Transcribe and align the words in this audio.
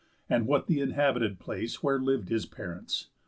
And 0.27 0.47
what 0.47 0.65
th' 0.67 0.71
inhabited 0.71 1.37
place 1.37 1.83
Where 1.83 1.99
liv'd 1.99 2.29
his 2.29 2.47
parents? 2.47 3.09